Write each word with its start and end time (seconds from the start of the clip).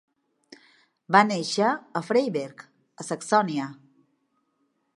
Va 1.15 1.19
néixer 1.27 1.67
a 2.01 2.03
Freiberg, 2.07 2.65
a 3.03 3.07
Saxònia. 3.11 3.69